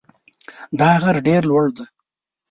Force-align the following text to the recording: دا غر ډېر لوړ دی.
دا 0.79 0.89
غر 1.01 1.15
ډېر 1.27 1.41
لوړ 1.49 1.65
دی. 1.77 1.85